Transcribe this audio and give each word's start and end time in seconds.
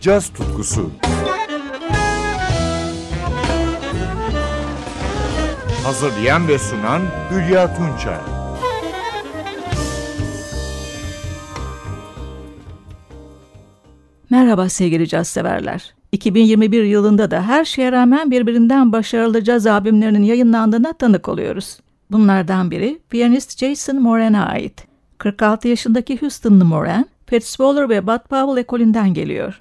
caz 0.00 0.28
tutkusu. 0.28 0.90
Hazırlayan 5.84 6.48
ve 6.48 6.58
sunan 6.58 7.02
Hülya 7.30 7.74
Tunçay. 7.76 8.18
Merhaba 14.30 14.68
sevgili 14.68 15.08
caz 15.08 15.28
severler. 15.28 15.94
2021 16.12 16.84
yılında 16.84 17.30
da 17.30 17.42
her 17.42 17.64
şeye 17.64 17.92
rağmen 17.92 18.30
birbirinden 18.30 18.92
başarılı 18.92 19.44
caz 19.44 19.66
albümlerinin 19.66 20.22
yayınlandığına 20.22 20.92
tanık 20.92 21.28
oluyoruz. 21.28 21.80
Bunlardan 22.10 22.70
biri 22.70 22.98
piyanist 23.10 23.58
Jason 23.58 24.02
Moran'a 24.02 24.46
ait. 24.46 24.86
46 25.18 25.68
yaşındaki 25.68 26.20
Houston'lı 26.20 26.64
Moran, 26.64 27.06
Fats 27.26 27.48
Waller 27.48 27.88
ve 27.88 28.06
Bud 28.06 28.28
Powell 28.28 28.60
ekolünden 28.60 29.14
geliyor. 29.14 29.60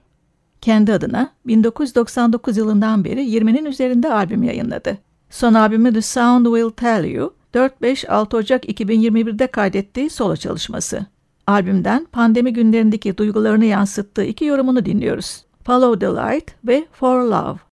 Kendi 0.62 0.94
adına 0.94 1.30
1999 1.48 2.58
yılından 2.58 3.04
beri 3.04 3.22
20'nin 3.22 3.66
üzerinde 3.66 4.14
albüm 4.14 4.44
yayınladı. 4.44 4.98
Son 5.30 5.54
albümü 5.54 5.94
The 5.94 6.02
Sound 6.02 6.46
Will 6.46 6.70
Tell 6.70 7.06
You, 7.06 7.34
4-5-6 7.54 8.38
Ocak 8.38 8.66
2021'de 8.66 9.48
kaydettiği 9.48 10.10
solo 10.10 10.36
çalışması. 10.36 11.06
Albümden 11.48 12.08
pandemi 12.12 12.54
günlerindeki 12.54 13.18
duygularını 13.18 13.66
yansıttığı 13.66 14.24
iki 14.24 14.46
yorumunu 14.46 14.86
dinliyoruz. 14.86 15.46
Follow 15.64 16.00
the 16.00 16.14
Light 16.14 16.52
ve 16.68 16.88
For 16.92 17.24
Love. 17.24 17.69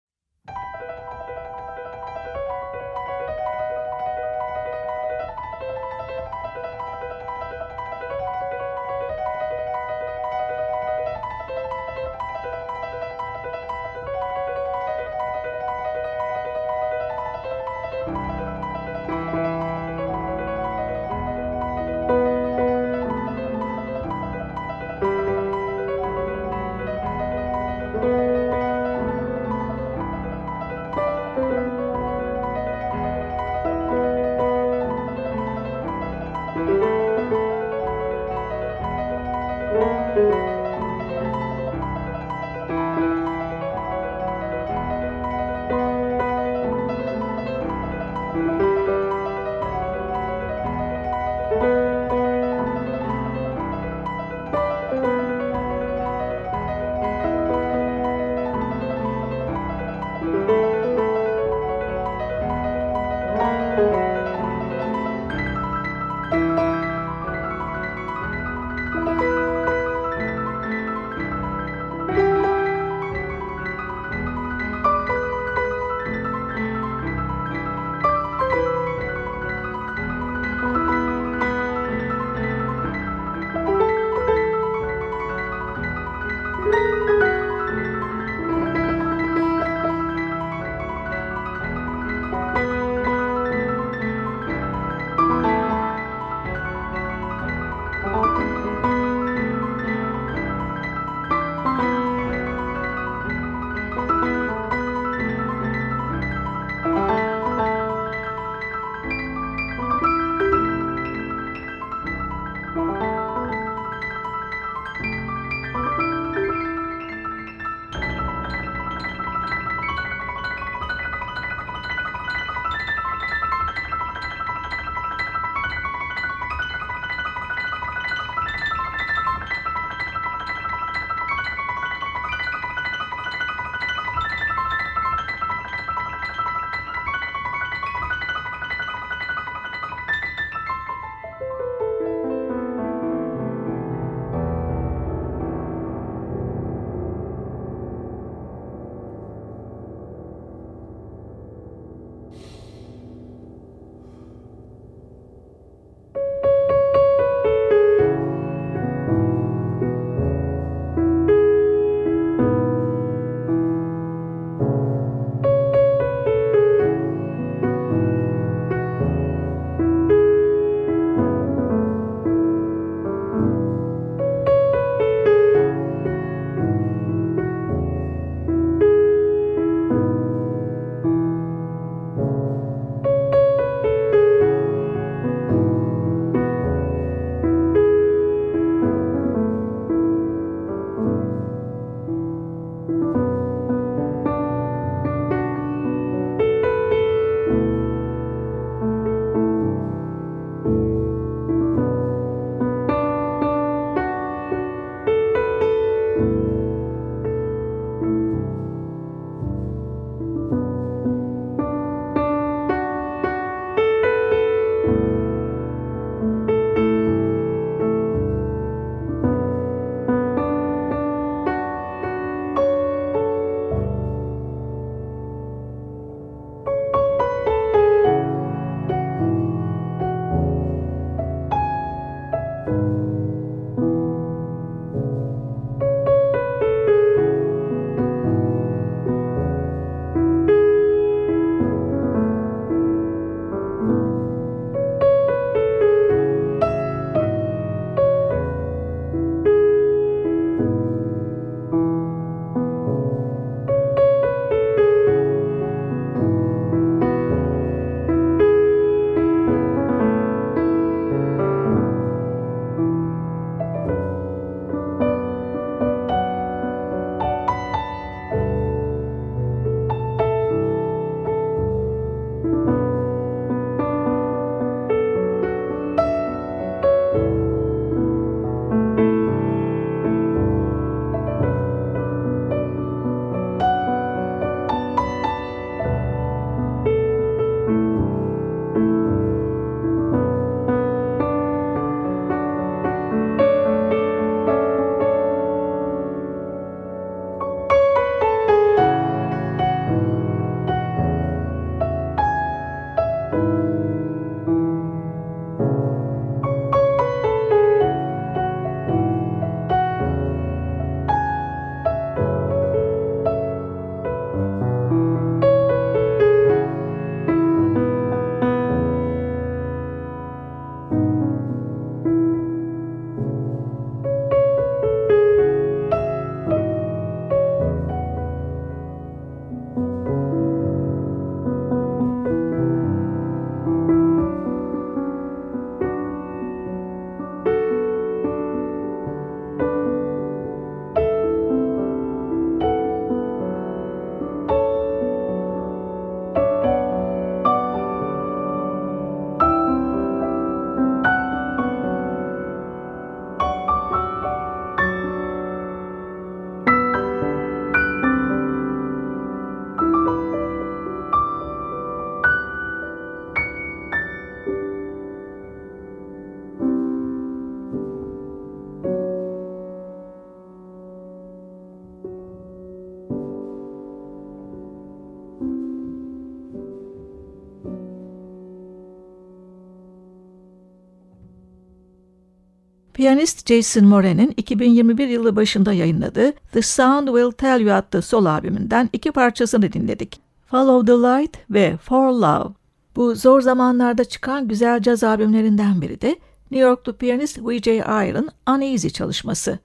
Piyanist 382.98 383.48
Jason 383.48 383.86
Moran'in 383.86 384.34
2021 384.38 385.08
yılı 385.08 385.36
başında 385.36 385.74
yayınladığı 385.74 386.32
The 386.32 386.62
Sound 386.62 387.08
Will 387.08 387.32
Tell 387.32 387.62
You 387.62 387.74
adlı 387.74 388.02
sol 388.02 388.26
albümünden 388.26 388.90
iki 388.94 389.12
parçasını 389.12 389.74
dinledik. 389.74 390.20
Follow 390.46 390.94
the 390.94 390.98
Light 390.98 391.38
ve 391.50 391.78
For 391.78 392.12
Love. 392.12 392.54
Bu 392.96 393.16
zor 393.16 393.42
zamanlarda 393.42 394.04
çıkan 394.04 394.48
güzel 394.48 394.82
caz 394.82 395.04
albümlerinden 395.04 395.82
biri 395.82 396.02
de 396.02 396.08
New 396.52 396.68
Yorklu 396.68 396.94
piyanist 396.94 397.40
V.J. 397.40 397.84
Ayer'ın 397.84 398.30
Uneasy 398.50 398.88
çalışması. 398.88 399.60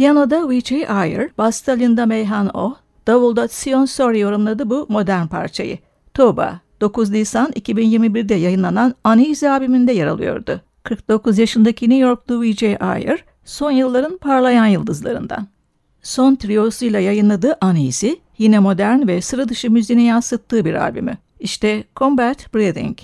Piyanoda 0.00 0.48
V.J. 0.48 0.88
Ayer, 0.88 1.30
basta 1.38 1.72
Linda 1.72 2.06
Meyhan 2.06 2.56
O, 2.56 2.76
davulda 3.06 3.48
Sion 3.48 3.84
Sori 3.84 4.18
yorumladı 4.18 4.70
bu 4.70 4.86
modern 4.88 5.26
parçayı. 5.26 5.78
Tuğba, 6.14 6.60
9 6.80 7.10
Nisan 7.10 7.50
2021'de 7.50 8.34
yayınlanan 8.34 8.94
Uneasy 9.06 9.48
albümünde 9.48 9.92
yer 9.92 10.06
alıyordu. 10.06 10.60
49 10.82 11.38
yaşındaki 11.38 11.90
New 11.90 12.06
Yorklu 12.06 12.42
V.J. 12.42 12.78
Ayer, 12.78 13.24
son 13.44 13.70
yılların 13.70 14.18
parlayan 14.18 14.66
yıldızlarından. 14.66 15.46
Son 16.02 16.34
triyosuyla 16.34 17.00
yayınladığı 17.00 17.58
Uneasy, 17.62 18.10
yine 18.38 18.58
modern 18.58 19.06
ve 19.06 19.20
sıra 19.20 19.48
dışı 19.48 19.70
müziğini 19.70 20.02
yansıttığı 20.02 20.64
bir 20.64 20.74
albümü. 20.74 21.16
İşte 21.40 21.84
Combat 21.96 22.54
Breathing. 22.54 22.98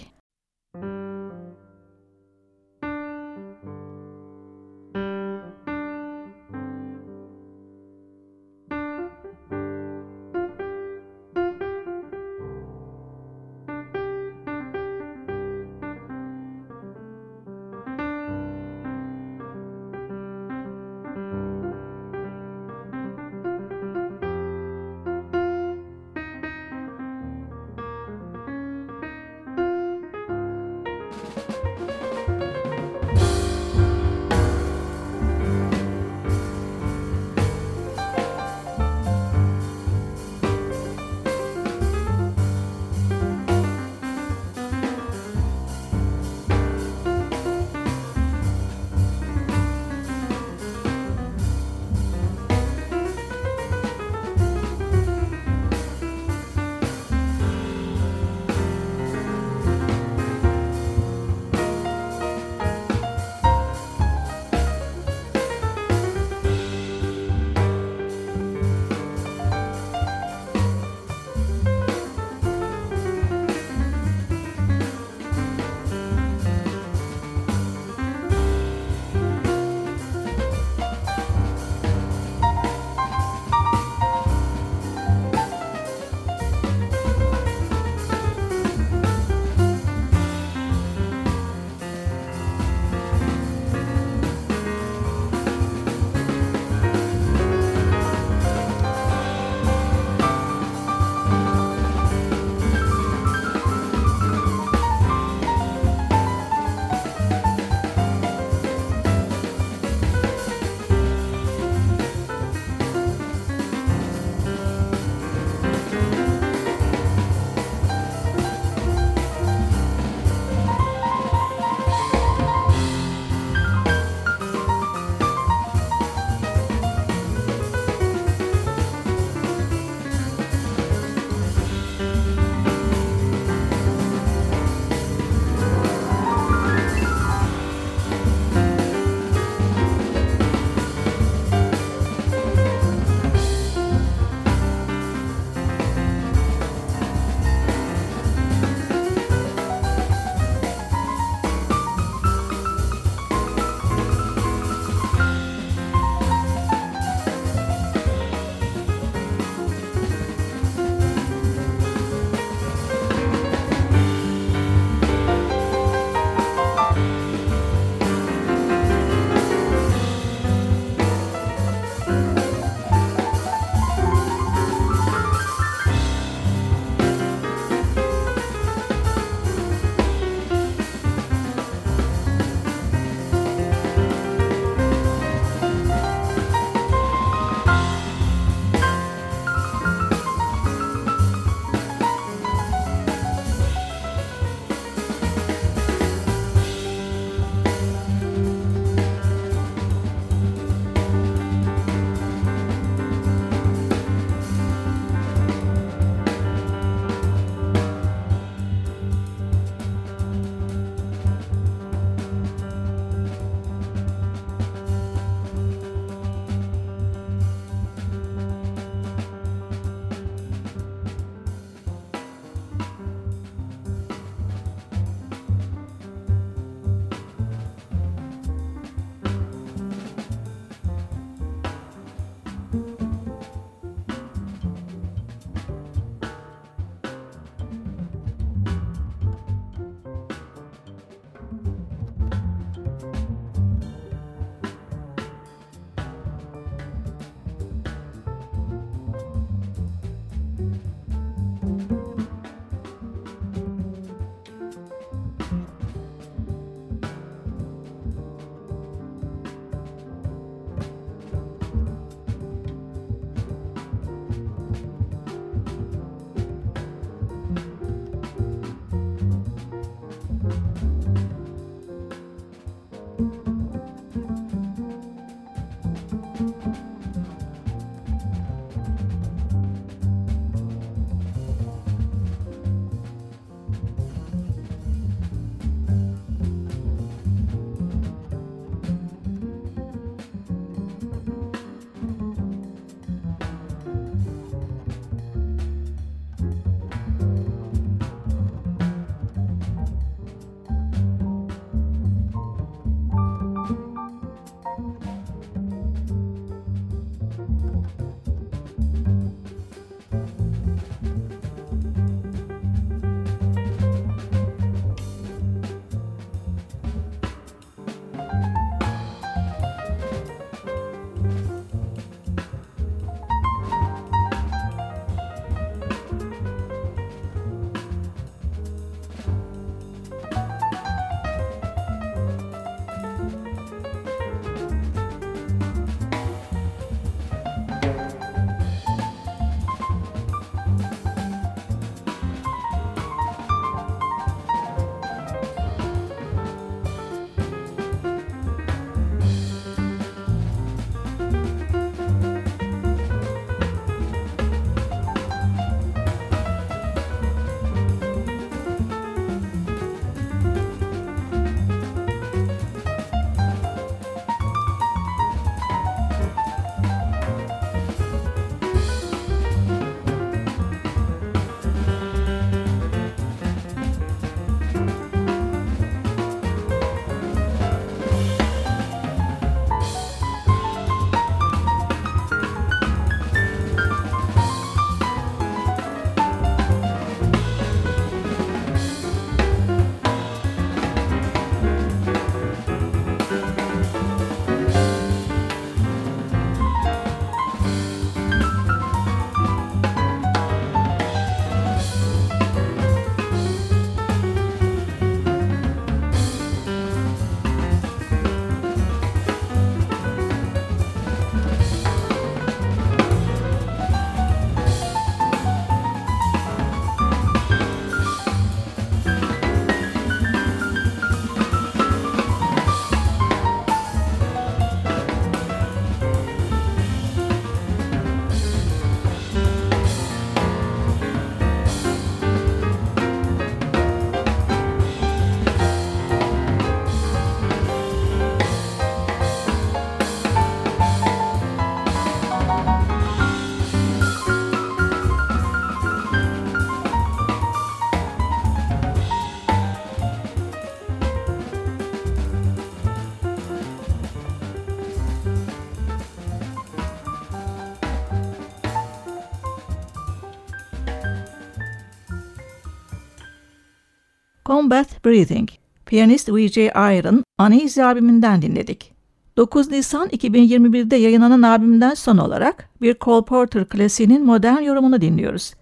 Combat 464.47 465.05
Breathing, 465.05 465.49
piyanist 465.87 466.29
V.J. 466.29 466.67
Iron, 466.67 467.25
Uneasy 467.41 467.83
albümünden 467.83 468.43
dinledik. 468.43 468.93
9 469.37 469.71
Nisan 469.71 470.09
2021'de 470.09 470.97
yayınlanan 470.97 471.43
albümden 471.43 471.95
son 471.95 472.19
olarak 472.19 472.69
bir 472.83 472.97
Cole 473.01 473.25
Porter 473.25 473.65
klasiğinin 473.65 474.25
modern 474.25 474.63
yorumunu 474.63 475.01
dinliyoruz. 475.01 475.55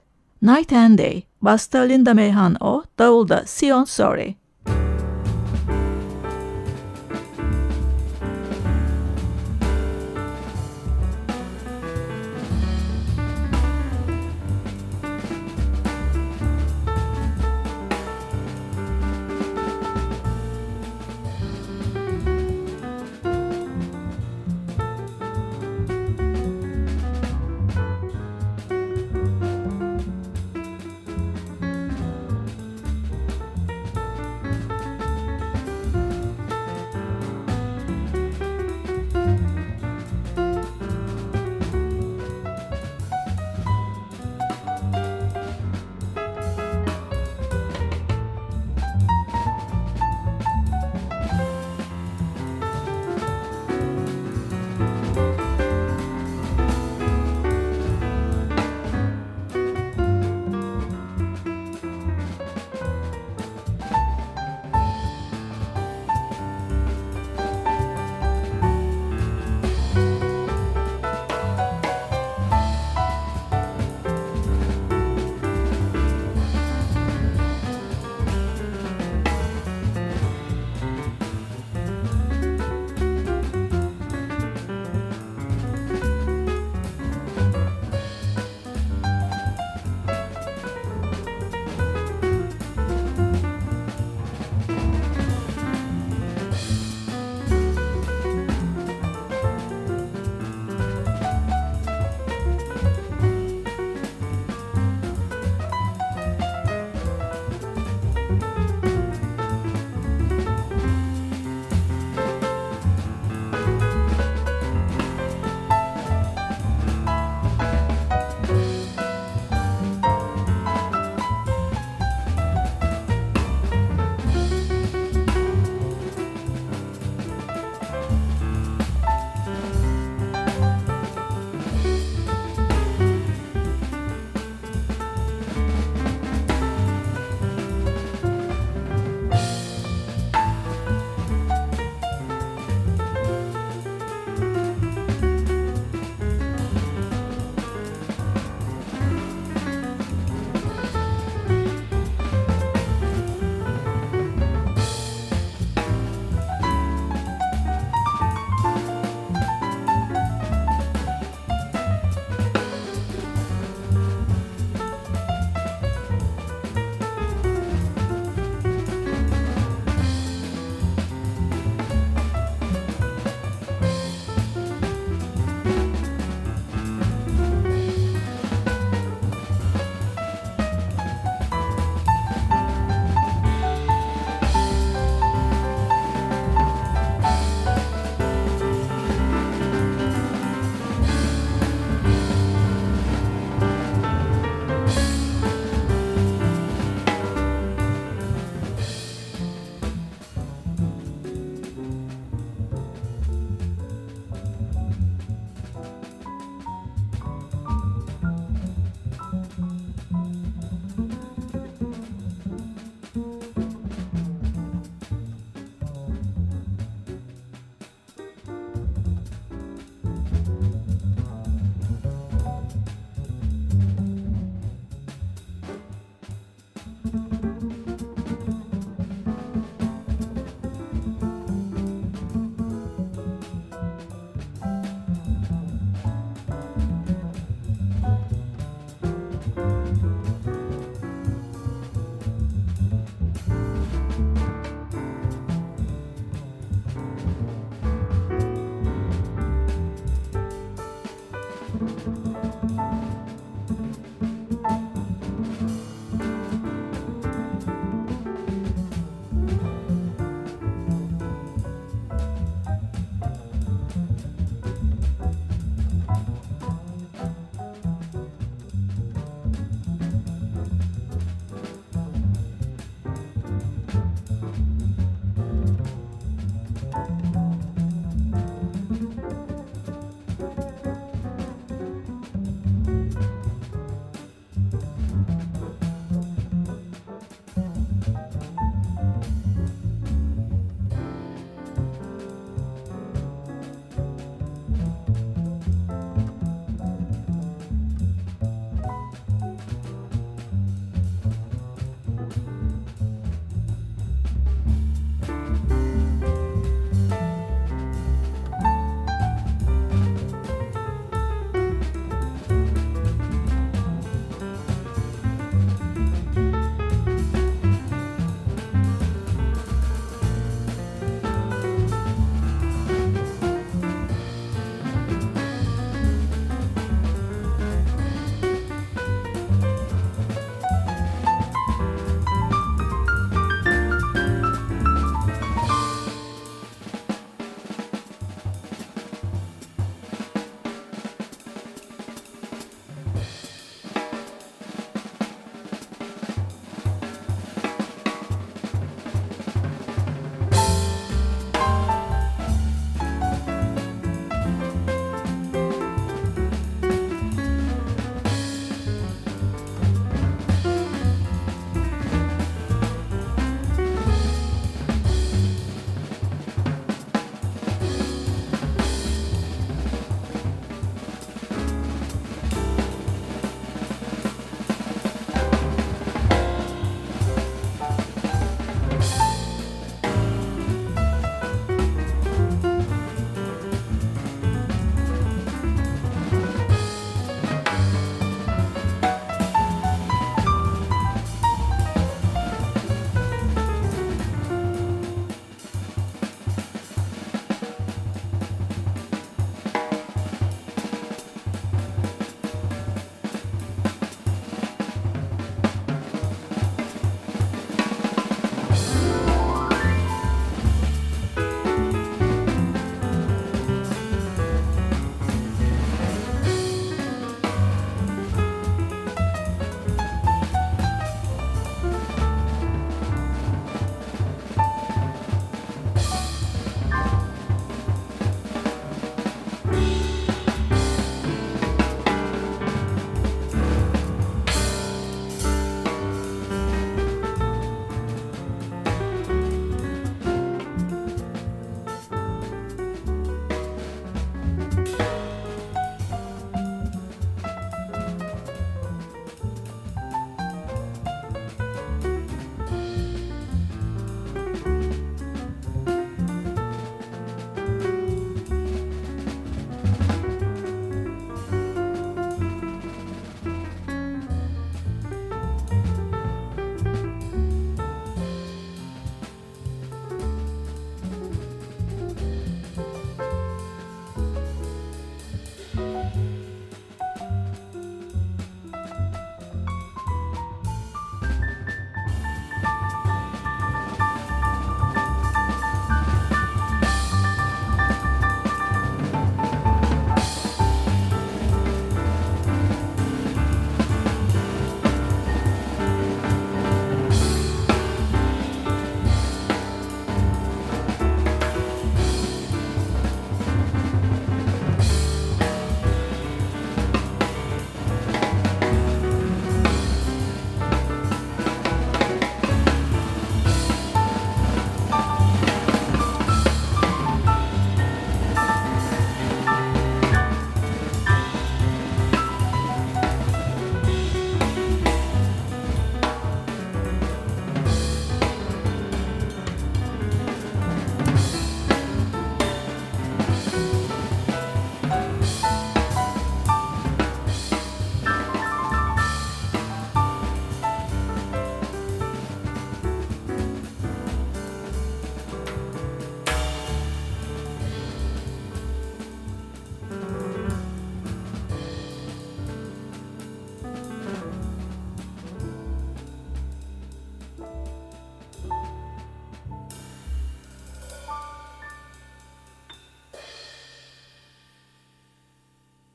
Night 0.42 0.72
and 0.72 0.98
Day, 0.98 1.22
Basta 1.42 1.78
Linda 1.78 2.14
Meyhan 2.14 2.56
O, 2.60 2.82
Davulda 2.98 3.44
Sion 3.46 3.84
Sorry. 3.84 4.34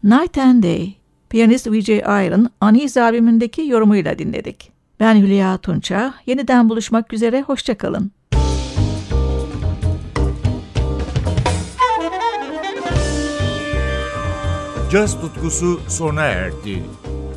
Night 0.09 0.37
and 0.37 0.63
Day, 0.63 0.97
piyanist 1.29 1.67
Vijay 1.67 2.25
Iron, 2.25 2.49
Unease 2.61 3.01
albümündeki 3.01 3.61
yorumuyla 3.61 4.19
dinledik. 4.19 4.71
Ben 4.99 5.15
Hülya 5.15 5.57
Tunça, 5.57 6.13
yeniden 6.25 6.69
buluşmak 6.69 7.13
üzere, 7.13 7.41
hoşçakalın. 7.41 8.11
Caz 14.91 15.21
tutkusu 15.21 15.79
sona 15.87 16.23
erdi. 16.23 16.83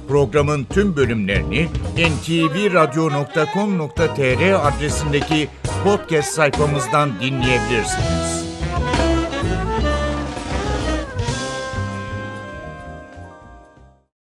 Programın 0.08 0.64
tüm 0.64 0.96
bölümlerini 0.96 1.68
ntvradio.com.tr 1.96 4.68
adresindeki 4.68 5.48
podcast 5.84 6.32
sayfamızdan 6.32 7.10
dinleyebilirsiniz. 7.20 8.51